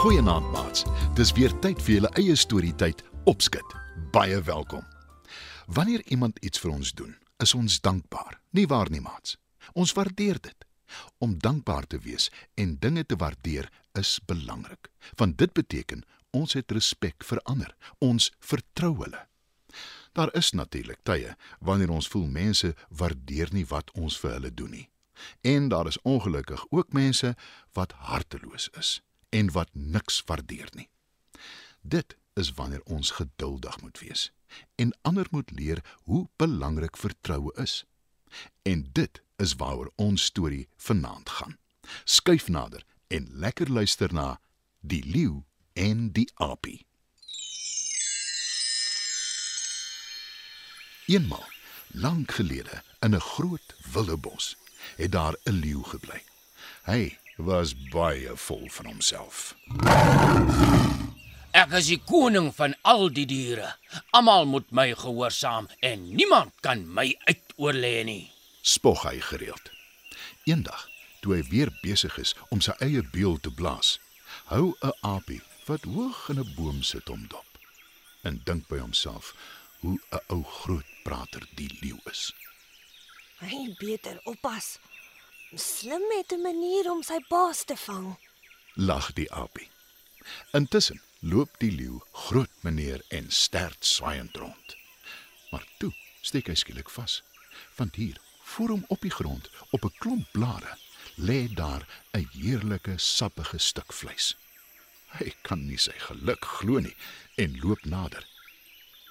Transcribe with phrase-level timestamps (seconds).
[0.00, 0.84] Goeienaand maats.
[1.12, 3.74] Dis weer tyd vir julle eie storietyd opskit.
[4.14, 4.80] Baie welkom.
[5.68, 7.10] Wanneer iemand iets vir ons doen,
[7.44, 8.38] is ons dankbaar.
[8.56, 9.36] Nie waar nie maats?
[9.76, 10.64] Ons waardeer dit.
[11.20, 14.88] Om dankbaar te wees en dinge te waardeer is belangrik,
[15.20, 17.76] want dit beteken ons het respek vir ander.
[17.98, 19.20] Ons vertrou hulle.
[20.16, 24.72] Daar is natuurlik tye wanneer ons voel mense waardeer nie wat ons vir hulle doen
[24.78, 24.88] nie.
[25.44, 27.36] En daar is ongelukkig ook mense
[27.76, 28.96] wat harteloos is
[29.30, 30.88] en wat niks waardeer nie.
[31.80, 34.30] Dit is wanneer ons geduldig moet wees
[34.74, 37.84] en ander moet leer hoe belangrik vertroue is.
[38.62, 41.58] En dit is waaroor ons storie vanaand gaan.
[42.04, 44.40] Skuif nader en lekker luister na
[44.80, 46.86] Die leeu en die aapie.
[51.06, 51.44] Eenmal,
[51.92, 54.56] lank gelede, in 'n groot wilde bos,
[54.96, 56.22] het daar 'n leeu gebly.
[56.82, 59.54] Hy was baie vol van homself.
[61.50, 63.72] Ek is die koning van al die diere.
[64.14, 68.30] Almal moet my gehoorsaam en niemand kan my uitoorlê nie.
[68.62, 69.72] Spog hy gereeld.
[70.46, 70.86] Eendag,
[71.20, 73.98] toe hy weer besig is om sy eie beul te blaas,
[74.52, 77.50] hou 'n aapie wat hoog in 'n boom sit om dop
[78.22, 79.34] en dink by homself
[79.80, 82.32] hoe 'n ou groot prater die leeu is.
[83.40, 84.78] Hy beter oppas.
[85.54, 88.18] Slim met 'n manier om sy baas te vang.
[88.74, 89.68] Lag die aapie.
[90.52, 94.76] Intussen loop die leeu groot meneer en stert swaaiend rond.
[95.50, 97.22] Maar toe steek hy skielik vas,
[97.76, 100.78] want hier voor hom op die grond op 'n klomp blare
[101.16, 104.36] lê daar 'n heerlike sappige stuk vleis.
[105.06, 106.96] Hy kan nie sy geluk glo nie
[107.34, 108.26] en loop nader.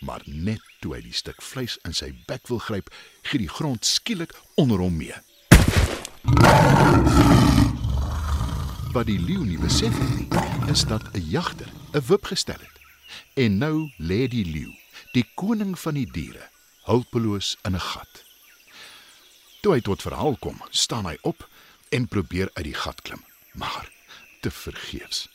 [0.00, 3.84] Maar net toe hy die stuk vleis in sy bek wil gryp, gee die grond
[3.84, 5.22] skielik onder hom mee.
[8.92, 10.28] Wat die leeu nie besef het nie,
[10.70, 12.76] is dat 'n jagter 'n wip gestel het.
[13.34, 14.72] En nou lê die leeu,
[15.12, 16.48] die koning van die diere,
[16.84, 18.24] hulpeloos in 'n gat.
[19.60, 21.48] Toe hy tot verhaal kom, staan hy op
[21.88, 23.90] en probeer uit die gat klim, maar
[24.40, 25.28] te vergeefs.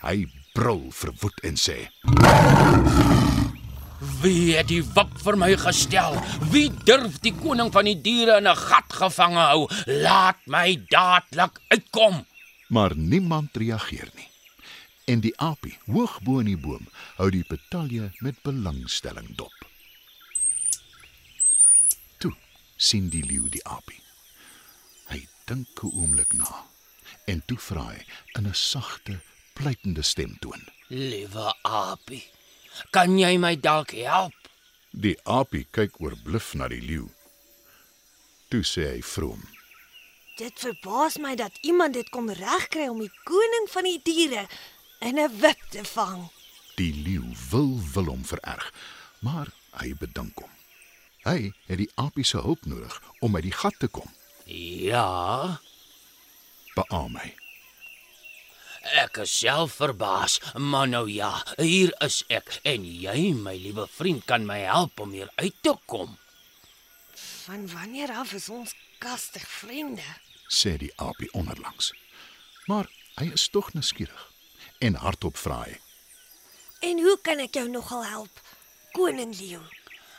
[0.00, 1.88] Hy brul verwoed en sê:
[4.02, 6.16] Wie het die wip vir my gestel?
[6.50, 9.68] Wie durf die koning van die diere in 'n gat gevange hou?
[9.86, 12.26] Laat my dadelik uitkom.
[12.68, 14.28] Maar niemand reageer nie.
[15.04, 19.54] En die aapie, hoog bo in die boom, hou die petalje met belangstelling dop.
[22.18, 22.34] Toe
[22.76, 24.02] sien die leeu die aapie.
[25.06, 26.66] Hy dink 'n oomblik na
[27.26, 28.00] en toe vra hy
[28.38, 29.20] in 'n sagte,
[29.52, 30.62] pleitende stemtoon.
[30.88, 32.24] Liewe aapie,
[32.90, 34.36] kan jy my dalk help?
[34.92, 37.08] Die aapie kyk oorbluf na die leeu.
[38.52, 39.40] Toe sê hy vroom:
[40.36, 44.46] Dit verbaas my dat iemand dit kon regkry om die koning van die diere
[45.00, 46.30] in 'n wip te vang.
[46.76, 48.72] Die leeu wil wil hom vererg,
[49.20, 49.48] maar
[49.80, 50.50] hy bedink hom.
[51.24, 54.08] Hy het die aapie se hulp nodig om uit die gat te kom.
[54.44, 55.60] Ja,
[56.74, 57.41] Beaam hy.
[59.02, 64.24] Ek is self verbaas, maar nou ja, hier is ek en jy, my liewe vriend,
[64.26, 66.18] kan my help om hier uit te kom.
[67.46, 70.06] Van wanneer af is ons kastig vriende?
[70.52, 71.92] sê die aapie onderlangs.
[72.68, 72.88] Maar
[73.18, 74.28] hy is tog nuuskierig
[74.84, 75.78] en hardop vra hy:
[76.88, 78.42] En hoe kan ek jou nogal help,
[78.96, 79.62] koning leeu?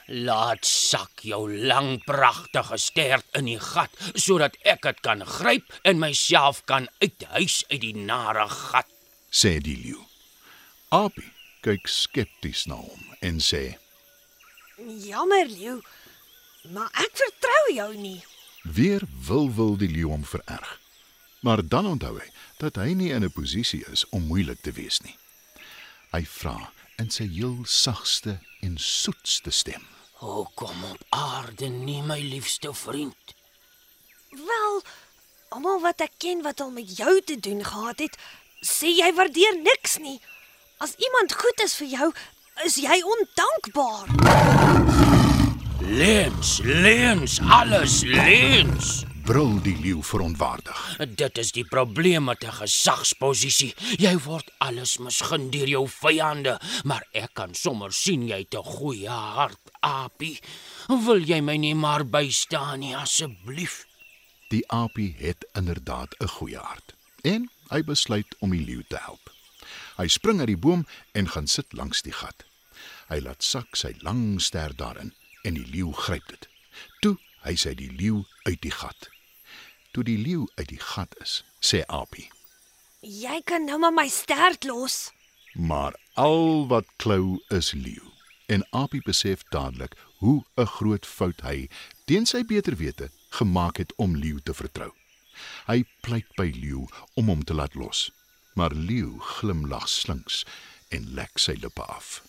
[0.07, 6.01] Laat sak jou lang pragtige stert in die gat sodat ek dit kan gryp en
[6.01, 8.89] myself kan uithuis uit die nare gat.
[9.33, 10.01] sê die leeu.
[10.93, 11.31] Aapie
[11.65, 13.79] kyk skepties na hom en sê:
[14.77, 15.79] Jammer leeu,
[16.75, 18.21] maar ek vertrou jou nie.
[18.63, 20.79] "Weer wil wil die leeu hom vererg."
[21.41, 22.29] Maar dan onthou hy
[22.59, 25.17] dat hy nie in 'n posisie is om moeilik te wees nie.
[26.11, 29.92] Hy vra in sy heel sagste en soetste stem:
[30.23, 33.33] O kom op aarde nie my liefste vriend.
[34.29, 34.81] Wel,
[35.49, 38.15] almal wat ek ken wat al met jou te doen gehad het,
[38.63, 40.21] sê jy waardeer niks nie.
[40.79, 42.09] As iemand goed is vir jou,
[42.63, 44.07] is jy ondankbaar.
[45.91, 49.03] Lens, lens, alles lens.
[49.23, 50.79] Brul die leeu verontwaardig.
[51.15, 53.73] Dit is die probleem met 'n gesagsposisie.
[53.97, 58.63] Jy word alles misgun deur jou vyande, maar ek kan sommer sien jy het 'n
[58.63, 60.39] goeie hart, Apie.
[60.87, 63.85] Wil jy my nie maar bystaan nie asseblief?
[64.49, 69.31] Die aapie het inderdaad 'n goeie hart en hy besluit om die leeu te help.
[69.97, 72.43] Hy spring uit die boom en gaan sit langs die gat.
[73.07, 76.47] Hy laat sak sy lang ster daarin en die leeu gryp dit.
[76.99, 79.12] Toe hy sy die leeu uit die gat.
[79.93, 82.25] Toe die leeu uit die gat is, sê Aapie:
[83.05, 85.11] Jy kan nou maar my stert los.
[85.53, 88.09] Maar al wat klou is leeu.
[88.49, 91.69] En Apie besef dadelik hoe 'n groot fout hy
[92.05, 94.91] teen sy beter wete gemaak het om leeu te vertrou.
[95.67, 98.11] Hy pleit by leeu om hom te laat los,
[98.53, 100.45] maar leeu glimlag slinks
[100.89, 102.23] en lek sy lippe af.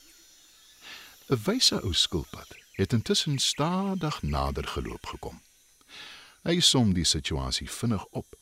[1.30, 5.40] 'n Wyse ou skilpad het intussen stadig nader geloop gekom.
[6.44, 8.36] Hy som die situasie vinnig op,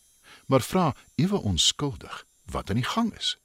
[0.50, 3.36] maar vra ewe onskuldig wat aan die gang is.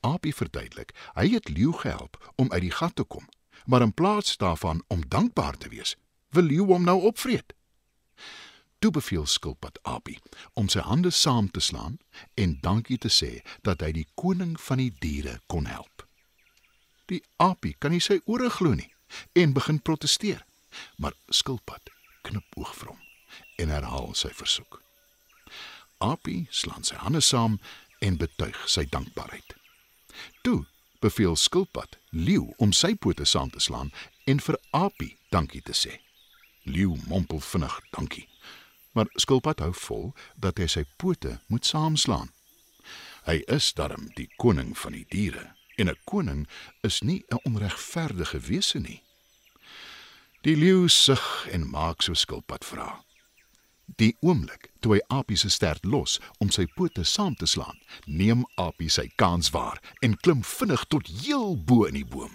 [0.00, 3.26] Apie verduidelik, hy het leeu gehelp om uit die gat te kom,
[3.66, 5.96] maar in plaas daarvan om dankbaar te wees,
[6.30, 7.54] wil leeu hom nou opvreet.
[8.78, 10.20] Toe beveel skilpad Apie
[10.54, 11.98] om sy hande saam te slaan
[12.34, 16.04] en dankie te sê dat hy die koning van die diere kon help.
[17.10, 18.92] Die Apie kan nie sy ore glo nie
[19.32, 20.44] en begin proteseer,
[21.02, 21.90] maar skilpad
[22.26, 23.05] knip oog vir hom
[23.56, 24.80] en herhaal sy versoek.
[25.98, 27.60] Apie slaan sy hande saam
[27.98, 29.56] en betuig sy dankbaarheid.
[30.42, 30.64] Toe
[31.00, 33.92] beveel skilpad leeu om sy pote saam te slaan
[34.26, 36.00] en vir Apie dankie te sê.
[36.64, 38.26] Leeu mompel vinnig dankie
[38.96, 40.06] maar skilpad hou vol
[40.40, 42.30] dat hy sy pote moet saamslaan.
[43.28, 46.46] Hy is darm die koning van die diere en 'n koning
[46.80, 49.02] is nie 'n onregverdige wese nie.
[50.42, 53.04] Die leeu sug en maak so skilpad vra.
[53.86, 58.44] Die oomblik toe hy Apie se stert los om sy pote saam te slaan, neem
[58.60, 62.34] Apie sy kans waar en klim vinnig tot heel bo in die boom.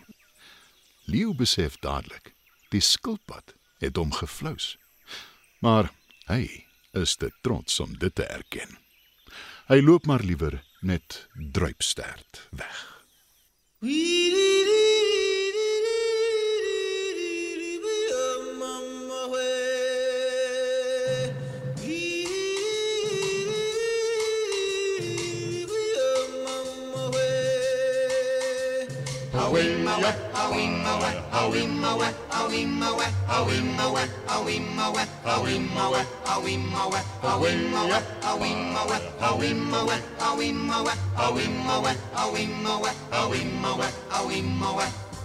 [1.12, 2.33] Leeu besef dadelik,
[2.71, 4.77] die skilpad het hom geflous.
[5.59, 5.92] Maar
[6.31, 6.45] Hy
[6.95, 8.77] is te trots om dit te erken.
[9.68, 12.80] Hy loop maar liewer net druipstert weg.
[13.81, 14.31] Awimmawe,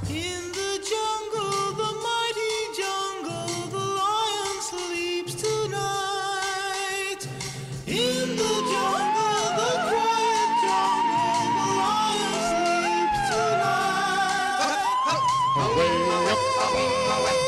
[0.08, 0.45] In